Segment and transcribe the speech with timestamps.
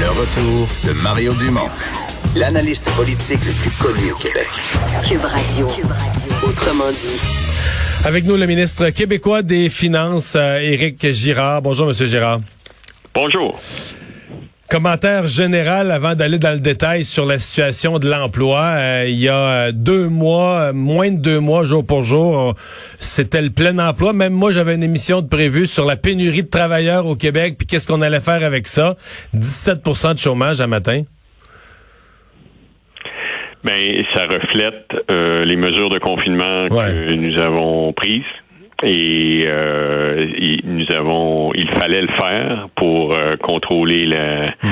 [0.00, 1.68] Le retour de Mario Dumont,
[2.36, 4.48] l'analyste politique le plus connu au Québec.
[5.08, 5.66] Cube Radio.
[6.42, 7.20] Autrement dit.
[8.04, 11.62] Avec nous, le ministre québécois des Finances, euh, Éric Girard.
[11.62, 12.40] Bonjour, Monsieur Girard.
[13.14, 13.60] Bonjour.
[14.70, 18.60] Commentaire général avant d'aller dans le détail sur la situation de l'emploi.
[18.60, 22.54] Euh, il y a deux mois, moins de deux mois, jour pour jour,
[22.98, 24.14] c'était le plein emploi.
[24.14, 27.66] Même moi, j'avais une émission de prévue sur la pénurie de travailleurs au Québec, puis
[27.66, 28.96] qu'est-ce qu'on allait faire avec ça?
[29.36, 31.02] 17% de chômage à matin.
[33.64, 38.22] Ben, ça reflète euh, les mesures de confinement que nous avons prises.
[38.84, 40.26] Et euh,
[40.64, 44.68] nous avons, il fallait le faire pour euh, contrôler hmm.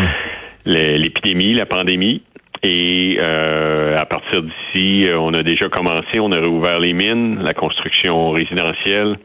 [0.67, 2.23] l'épidémie, la pandémie.
[2.63, 7.55] Et euh, à partir d'ici, on a déjà commencé, on a réouvert les mines, la
[7.55, 9.17] construction résidentielle.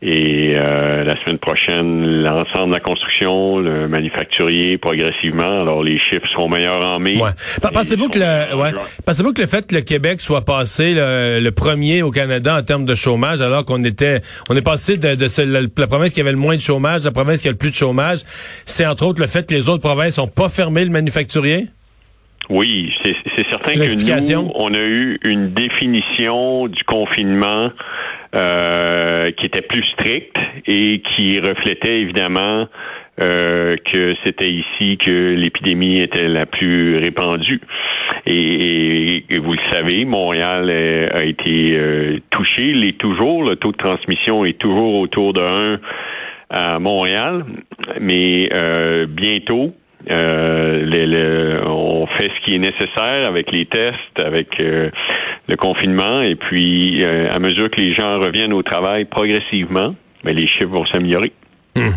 [0.00, 5.62] Et euh, la semaine prochaine, l'ensemble de la construction, le manufacturier progressivement.
[5.62, 7.20] Alors les chiffres seront meilleurs en mai.
[7.20, 7.30] Ouais.
[7.72, 8.70] Pensez-vous que le ouais.
[9.04, 12.84] pensez-vous que le fait que le Québec soit passé le, premier au Canada en termes
[12.84, 15.26] de chômage, alors qu'on était on est passé de, de
[15.80, 17.74] la, province qui avait le moins de chômage, la province qui a le plus de
[17.74, 18.20] chômage,
[18.66, 21.66] c'est entre autres le fait que les autres provinces n'ont pas fermé le manufacturier?
[22.50, 23.14] Oui, c'est
[23.48, 27.70] certain que nous, on a eu une définition du confinement
[28.34, 32.68] euh, qui était plus stricte et qui reflétait évidemment
[33.22, 37.60] euh, que c'était ici que l'épidémie était la plus répandue.
[38.26, 40.70] Et, vous le savez, Montréal
[41.12, 45.40] a, été euh, touché, il est toujours, le taux de transmission est toujours autour de
[45.40, 45.80] 1
[46.50, 47.44] à Montréal,
[48.00, 48.48] mais
[49.08, 49.74] bientôt,
[50.10, 54.90] euh, on fait ce qui est nécessaire avec les tests, avec euh,
[55.48, 60.36] le confinement, et puis euh, à mesure que les gens reviennent au travail progressivement, ben,
[60.36, 61.32] les chiffres vont s'améliorer.
[61.74, 61.90] Hmm.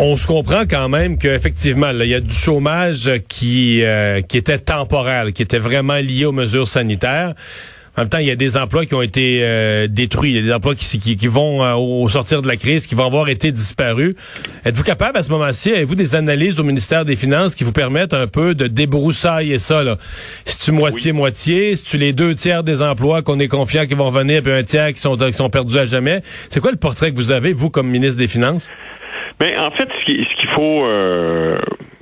[0.00, 3.82] on se comprend quand même qu'effectivement, il y a du chômage qui,
[4.28, 7.34] qui était temporaire, qui était vraiment lié aux mesures sanitaires.
[7.98, 10.30] En même temps, il y a des emplois qui ont été euh, détruits.
[10.30, 12.94] Il y a des emplois qui, qui, vont, euh, au sortir de la crise, qui
[12.94, 14.14] vont avoir été disparus.
[14.64, 18.14] Êtes-vous capable à ce moment-ci, avez-vous des analyses au ministère des Finances qui vous permettent
[18.14, 19.82] un peu de débroussailler ça?
[19.82, 19.96] Là?
[20.44, 24.06] Si tu moitié-moitié, si tu les deux tiers des emplois qu'on est confiant qui vont
[24.06, 27.10] revenir, puis un tiers qui sont, qui sont perdus à jamais, c'est quoi le portrait
[27.10, 28.70] que vous avez, vous, comme ministre des Finances?
[29.40, 30.84] Mais ben, en fait, ce qu'il faut...
[30.84, 31.58] Euh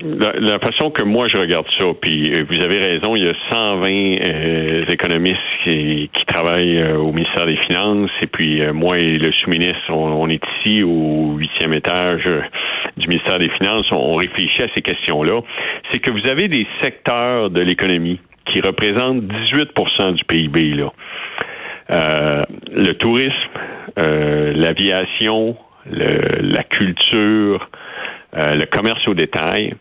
[0.07, 3.35] la, façon que moi je regarde ça, puis euh, vous avez raison, il y a
[3.51, 9.33] 120 euh, économistes qui, travaillent euh, au ministère des Finances, et puis moi et le
[9.33, 12.25] sous-ministre, on, est ici au huitième étage
[12.97, 15.41] du ministère des Finances, on, réfléchit à ces questions-là.
[15.91, 18.21] C'est que vous avez des secteurs de l'économie
[18.53, 20.75] qui représentent 18% du PIB.
[20.75, 22.47] Là.
[22.73, 23.33] le tourisme,
[23.97, 25.57] l'aviation,
[25.91, 27.71] la culture,
[28.33, 29.75] le commerce au détail.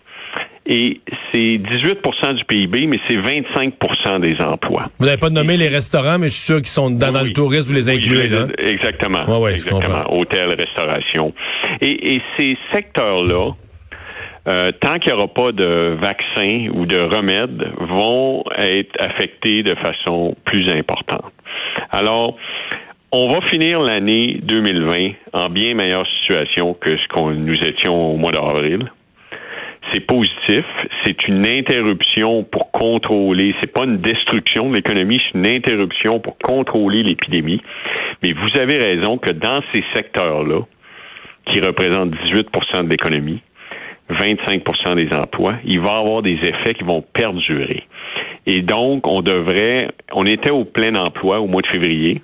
[0.68, 1.00] Et
[1.31, 4.88] c'est 18% du PIB, mais c'est 25% des emplois.
[4.98, 7.68] Vous n'avez pas nommé les restaurants, mais je suis sûr qu'ils sont dans, le tourisme,
[7.68, 8.48] vous les incluez, là.
[8.58, 9.48] Exactement.
[9.48, 10.12] exactement.
[10.12, 11.34] Hôtel, restauration.
[11.81, 13.52] Et, ces secteurs-là,
[14.48, 19.76] euh, tant qu'il n'y aura pas de vaccin ou de remède, vont être affectés de
[19.76, 21.32] façon plus importante.
[21.92, 22.38] Alors,
[23.12, 28.18] on va finir l'année 2020 en bien meilleure situation que ce qu'on nous étions au
[28.18, 28.90] mois d'avril
[29.95, 30.66] c'est positif.
[31.03, 33.56] C'est une interruption pour contrôler.
[33.61, 37.61] C'est pas une destruction de l'économie, c'est une interruption pour contrôler l'épidémie.
[38.22, 40.61] Mais vous avez raison que dans ces secteurs-là,
[41.51, 43.41] qui représentent 18% de l'économie,
[44.09, 47.84] 25% des emplois, il va y avoir des effets qui vont perdurer.
[48.45, 52.22] Et donc, on devrait, on était au plein emploi au mois de février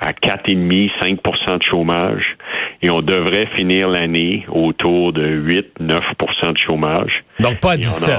[0.00, 2.36] à 4,5, 5 de chômage
[2.82, 7.24] et on devrait finir l'année autour de 8, 9 de chômage.
[7.40, 8.18] Donc pas à 17.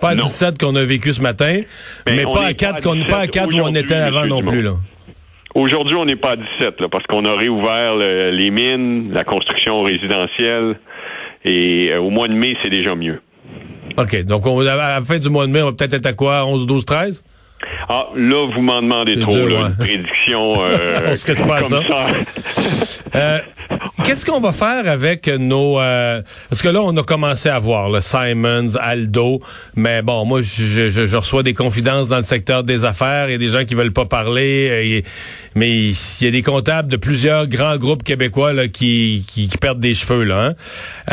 [0.00, 1.62] Pas à 17 qu'on a vécu ce matin,
[2.06, 4.62] mais, pas, à 4, qu'on, pas à 4 où on était avant non plus.
[4.62, 4.72] Là.
[5.54, 9.82] Aujourd'hui, on n'est pas à 17 là, parce qu'on a réouvert les mines, la construction
[9.82, 10.76] résidentielle
[11.44, 13.20] et euh, au mois de mai, c'est déjà mieux.
[13.96, 14.24] OK.
[14.24, 16.44] Donc, on, à la fin du mois de mai, on va peut-être être à quoi?
[16.46, 17.22] 11, 12, 13?
[17.88, 22.06] Ah, là, vous m'en demandez trop, là, une prédiction euh, comme ça.
[23.14, 23.38] Euh,
[24.02, 25.80] Qu'est-ce qu'on va faire avec nos...
[25.80, 26.20] Euh,
[26.50, 29.40] parce que là, on a commencé à voir le Simons, Aldo,
[29.76, 33.28] mais bon, moi, je, je, je, reçois des confidences dans le secteur des affaires.
[33.28, 35.08] Il y a des gens qui veulent pas parler, euh,
[35.54, 39.80] mais il y a des comptables de plusieurs grands groupes québécois là, qui, qui, perdent
[39.80, 40.24] des cheveux.
[40.24, 40.44] là.
[40.44, 40.54] Hein.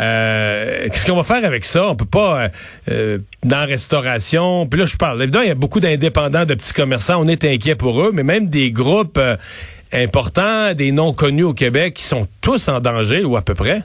[0.00, 1.86] Euh, Qu'est-ce qu'on va faire avec ça?
[1.86, 2.48] On peut pas...
[2.90, 5.22] Euh, dans la restauration, puis là, je parle.
[5.22, 7.20] Évidemment, il y a beaucoup d'indépendants, de petits commerçants.
[7.20, 9.20] On est inquiet pour eux, mais même des groupes
[9.94, 13.82] importants, des noms connus au Québec qui sont tous en danger ou à peu près?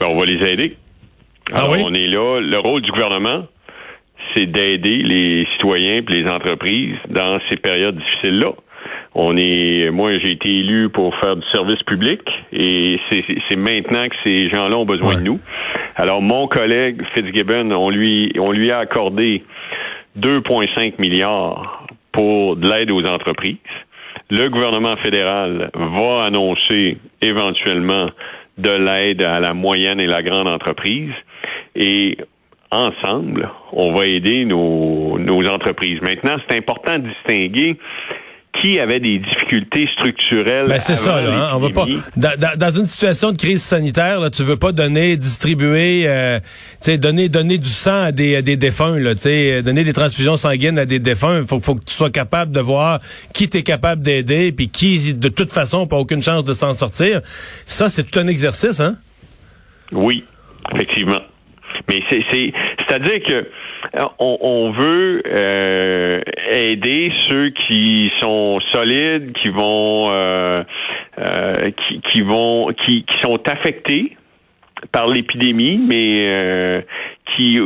[0.00, 0.76] Ben, on va les aider.
[1.52, 2.40] Ah Alors, on est là.
[2.40, 3.46] Le rôle du gouvernement,
[4.34, 8.52] c'est d'aider les citoyens et les entreprises dans ces périodes difficiles-là.
[9.14, 12.20] On est, moi, j'ai été élu pour faire du service public
[12.52, 15.40] et c'est maintenant que ces gens-là ont besoin de nous.
[15.96, 19.42] Alors, mon collègue Fitzgibbon, on lui, on lui a accordé
[20.18, 23.56] 2,5 milliards pour de l'aide aux entreprises.
[24.30, 28.10] Le gouvernement fédéral va annoncer éventuellement
[28.58, 31.10] de l'aide à la moyenne et la grande entreprise.
[31.74, 32.16] Et
[32.70, 35.18] ensemble, on va aider nos,
[35.48, 36.00] entreprises.
[36.02, 37.76] Maintenant, c'est important de distinguer
[38.60, 40.66] qui avait des difficultés structurelles.
[40.66, 41.50] Ben c'est ça, là.
[41.52, 41.58] Hein?
[41.60, 41.86] On pas
[42.16, 46.40] dans, dans, une situation de crise sanitaire, là, tu veux pas donner, distribuer, euh,
[46.82, 49.92] tu donner, donner du sang à des, à des défunts, là, tu sais, donner des
[49.92, 51.44] transfusions sanguines à des défunts.
[51.46, 53.00] Faut, faut que tu sois capable de voir
[53.34, 57.20] qui t'es capable d'aider, puis qui, de toute façon, pas aucune chance de s'en sortir.
[57.66, 58.96] Ça, c'est tout un exercice, hein?
[59.92, 60.24] Oui,
[60.74, 61.20] effectivement.
[61.88, 63.48] Mais c'est, c'est, c'est-à-dire que
[64.18, 70.62] on, veut euh, aider ceux qui sont solides, qui vont, euh,
[71.18, 74.16] euh, qui, qui, vont, qui, qui sont affectés
[74.92, 76.84] par l'épidémie, mais
[77.36, 77.60] qui,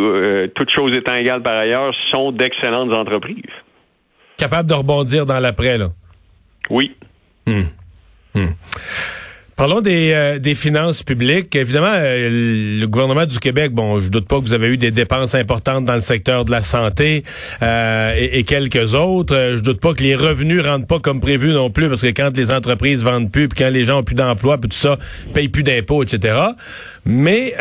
[0.54, 3.42] toutes choses étant égales par ailleurs, sont d'excellentes entreprises.
[4.36, 5.88] Capables de rebondir dans l'après, là.
[6.70, 6.96] Oui.
[7.46, 7.66] Hum.
[8.34, 8.54] Hum.
[9.56, 11.54] Parlons des, euh, des finances publiques.
[11.54, 14.90] Évidemment, euh, le gouvernement du Québec, bon, je doute pas que vous avez eu des
[14.90, 17.22] dépenses importantes dans le secteur de la santé
[17.62, 19.54] euh, et, quelques autres.
[19.56, 22.36] Je doute pas que les revenus rentrent pas comme prévu non plus, parce que quand
[22.36, 24.98] les entreprises vendent plus, puis quand les gens ont plus d'emploi, puis tout ça,
[25.32, 26.36] payent plus d'impôts, etc.
[27.04, 27.54] Mais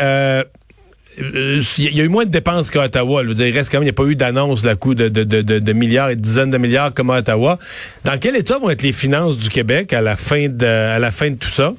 [1.16, 3.22] il y a eu moins de dépenses qu'à Ottawa.
[3.22, 4.96] Je veux dire, il reste quand même, il n'y a pas eu d'annonce la coût
[4.96, 7.58] de, de, de, de, milliards et de dizaines de milliards comme à Ottawa.
[8.04, 11.12] Dans quel état vont être les finances du Québec à la fin de, à la
[11.12, 11.72] fin de tout ça?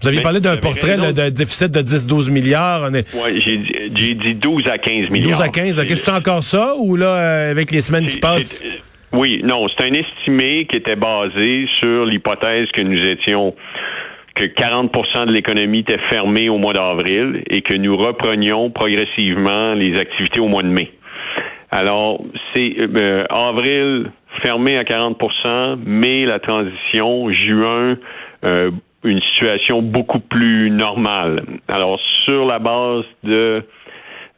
[0.00, 2.90] Vous aviez parlé d'un portrait d'un déficit de 10-12 milliards.
[2.90, 3.42] Oui,
[3.94, 5.38] j'ai dit 12 à 15 milliards.
[5.38, 5.78] 12 à 15.
[5.78, 8.62] Est-ce que c'est encore ça ou là, euh, avec les semaines qui passent?
[9.12, 13.54] Oui, non, c'est un estimé qui était basé sur l'hypothèse que nous étions
[14.36, 19.98] que 40% de l'économie était fermée au mois d'avril et que nous reprenions progressivement les
[19.98, 20.92] activités au mois de mai.
[21.72, 22.22] Alors,
[22.54, 24.10] c'est euh, avril
[24.42, 27.96] fermé à 40% mai la transition, juin
[28.44, 28.70] euh,
[29.04, 31.42] une situation beaucoup plus normale.
[31.68, 33.64] Alors, sur la base de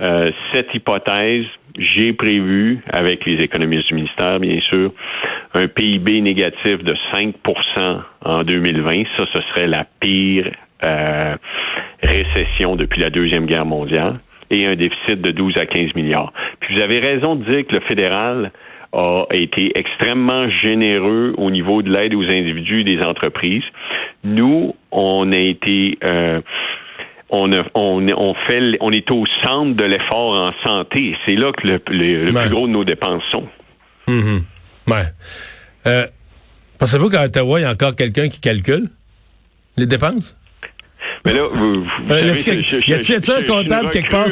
[0.00, 1.46] euh, cette hypothèse,
[1.78, 4.92] j'ai prévu, avec les économistes du ministère, bien sûr,
[5.54, 9.04] un PIB négatif de 5% en 2020.
[9.16, 10.50] Ça, ce serait la pire
[10.84, 11.36] euh,
[12.02, 14.18] récession depuis la Deuxième Guerre mondiale
[14.50, 16.32] et un déficit de 12 à 15 milliards.
[16.60, 18.52] Puis vous avez raison de dire que le fédéral
[18.92, 23.64] a été extrêmement généreux au niveau de l'aide aux individus et des entreprises.
[24.22, 26.40] Nous, on a été euh,
[27.30, 31.16] on, on, fait, on est au centre de l'effort en santé.
[31.26, 33.48] C'est là que le, plus gros de nos dépenses sont.
[34.06, 34.40] Mm
[34.88, 35.04] Ouais.
[35.86, 36.06] Euh,
[36.78, 38.90] pensez-vous qu'à Ottawa, il y a encore quelqu'un qui calcule
[39.76, 40.36] les dépenses?
[41.24, 42.34] Mais là, vous, vous euh,
[42.86, 44.26] y a-t-il un comptable quelque part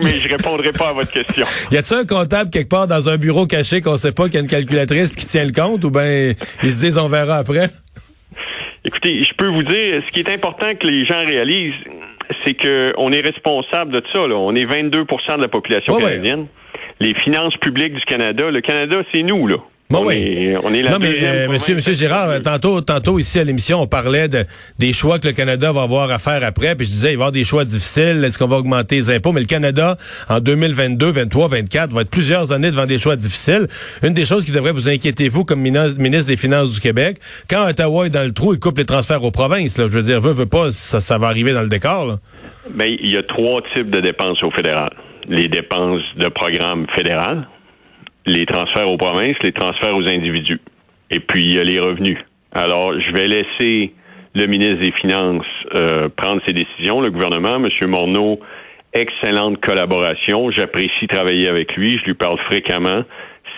[0.00, 1.44] mais je répondrai pas à votre question.
[1.70, 4.38] y a-t-il un comptable quelque part dans un bureau caché qu'on sait pas qu'il y
[4.38, 7.68] a une calculatrice qui tient le compte ou ben ils se disent on verra après?
[8.84, 11.74] Écoutez, je peux vous dire, ce qui est important que les gens réalisent,
[12.44, 14.26] c'est qu'on est responsable de ça.
[14.26, 14.36] Là.
[14.36, 16.46] On est 22 de la population canadienne.
[17.00, 19.56] Les finances publiques du Canada, le Canada, c'est nous, là.
[19.88, 20.14] Bon, on, oui.
[20.16, 23.80] est, on est la Non, mais euh, monsieur, monsieur Gérard, tantôt, tantôt ici à l'émission,
[23.80, 24.44] on parlait de,
[24.80, 26.74] des choix que le Canada va avoir à faire après.
[26.74, 28.24] Puis je disais, il va y avoir des choix difficiles.
[28.24, 29.30] Est-ce qu'on va augmenter les impôts?
[29.30, 29.96] Mais le Canada,
[30.28, 33.68] en 2022, 23, 24, va être plusieurs années devant des choix difficiles.
[34.02, 37.68] Une des choses qui devrait vous inquiéter, vous, comme ministre des Finances du Québec, quand
[37.68, 39.78] Ottawa est dans le trou, il coupe les transferts aux provinces.
[39.78, 39.84] Là.
[39.84, 42.06] Je veux dire, veut, veut pas, ça, ça va arriver dans le décor.
[42.06, 42.18] Là.
[42.74, 44.90] Bien, il y a trois types de dépenses au fédéral.
[45.28, 47.46] Les dépenses de programme fédéral,
[48.26, 50.60] les transferts aux provinces, les transferts aux individus.
[51.10, 52.18] Et puis, il y a les revenus.
[52.52, 53.92] Alors, je vais laisser
[54.34, 57.00] le ministre des Finances euh, prendre ses décisions.
[57.00, 57.68] Le gouvernement, M.
[57.88, 58.40] Morneau,
[58.92, 60.50] excellente collaboration.
[60.50, 61.98] J'apprécie travailler avec lui.
[61.98, 63.02] Je lui parle fréquemment.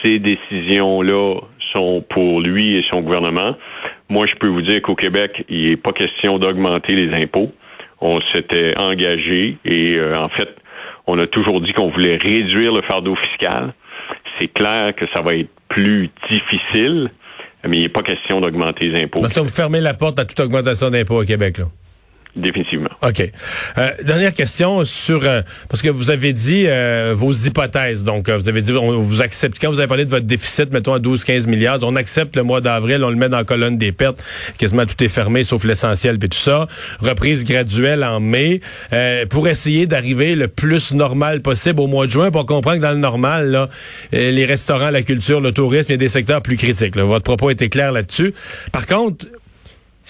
[0.05, 1.41] Ces décisions-là
[1.75, 3.57] sont pour lui et son gouvernement.
[4.09, 7.53] Moi, je peux vous dire qu'au Québec, il n'est pas question d'augmenter les impôts.
[8.01, 10.49] On s'était engagé et, euh, en fait,
[11.07, 13.73] on a toujours dit qu'on voulait réduire le fardeau fiscal
[14.39, 17.11] c'est clair que ça va être plus difficile,
[17.67, 19.21] mais il n'est pas question d'augmenter les impôts.
[19.21, 21.67] Donc ça, vous fermez la porte à toute augmentation d'impôts au Québec, là?
[22.41, 22.91] Définitivement.
[23.03, 23.31] OK.
[23.79, 28.05] Euh, dernière question sur euh, parce que vous avez dit euh, vos hypothèses.
[28.05, 30.95] Donc, vous avez dit on, vous acceptez quand vous avez parlé de votre déficit, mettons
[30.95, 33.93] à 12-15 milliards, on accepte le mois d'avril, on le met dans la colonne des
[33.93, 34.23] pertes,
[34.59, 36.67] quasiment tout est fermé sauf l'essentiel et tout ça.
[37.01, 38.61] Reprise graduelle en mai
[39.31, 42.93] pour essayer d'arriver le plus normal possible au mois de juin pour comprendre que dans
[42.93, 43.69] le normal, là,
[44.13, 46.97] les restaurants, la culture, le tourisme, il y a des secteurs plus critiques.
[46.97, 48.35] Votre propos était clair là-dessus.
[48.73, 49.27] Par contre,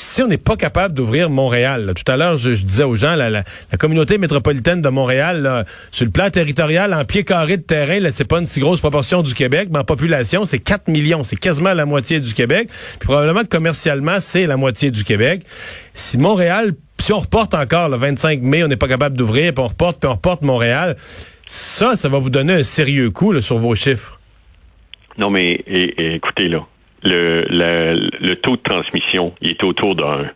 [0.01, 3.43] si on n'est pas capable d'ouvrir Montréal, tout à l'heure, je, disais aux gens, la,
[3.81, 8.25] communauté métropolitaine de Montréal, sur le plan territorial, en pied carré de terrain, là, c'est
[8.25, 11.75] pas une si grosse proportion du Québec, mais en population, c'est 4 millions, c'est quasiment
[11.75, 12.69] la moitié du Québec.
[12.69, 15.43] Puis probablement que commercialement, c'est la moitié du Québec.
[15.95, 19.65] Si Montréal, si on reporte encore le 25 mai, on n'est pas capable d'ouvrir, puis
[19.65, 20.95] on reporte, puis on reporte Montréal,
[21.45, 24.21] ça, ça va vous donner un sérieux coup sur vos chiffres.
[25.17, 26.65] Non, mais écoutez, là,
[27.03, 30.31] le, le, taux de transmission est autour d'un.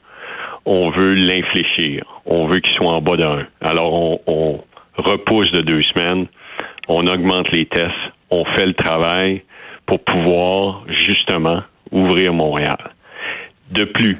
[0.64, 2.04] On veut l'infléchir.
[2.24, 3.46] On veut qu'il soit en bas d'un.
[3.60, 4.60] Alors, on, on
[4.96, 6.26] repousse de deux semaines.
[6.88, 7.90] On augmente les tests.
[8.30, 9.42] On fait le travail
[9.86, 12.92] pour pouvoir, justement, ouvrir Montréal.
[13.70, 14.18] De plus,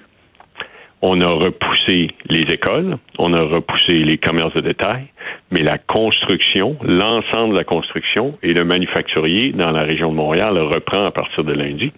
[1.03, 5.07] on a repoussé les écoles, on a repoussé les commerces de détail,
[5.51, 10.57] mais la construction, l'ensemble de la construction et le manufacturier dans la région de Montréal
[10.59, 11.93] reprend à partir de lundi.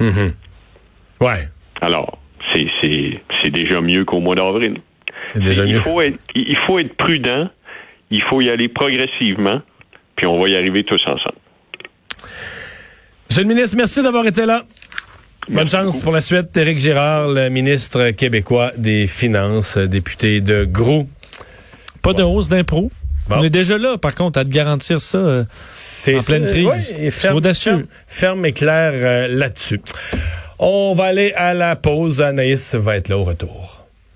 [0.00, 0.32] Mhm.
[1.20, 1.48] Ouais.
[1.80, 2.18] Alors,
[2.52, 4.78] c'est déjà mieux qu'au mois d'avril.
[5.36, 7.48] Il faut, être, il faut être prudent,
[8.10, 9.60] il faut y aller progressivement,
[10.16, 11.38] puis on va y arriver tous ensemble.
[13.28, 14.64] Monsieur le ministre, merci d'avoir été là.
[15.48, 16.56] Bonne chance pour la suite.
[16.56, 21.06] Éric Girard, le ministre québécois des Finances, député de Gros.
[22.02, 22.90] Pas de hausse d'impôts?
[23.30, 25.44] On est déjà là, par contre, à te garantir ça euh,
[26.08, 26.96] en pleine crise.
[27.10, 27.86] C'est audacieux.
[28.06, 29.80] Ferme, et clair euh, là-dessus.
[30.58, 32.20] On va aller à la pause.
[32.20, 33.79] Anaïs va être là au retour.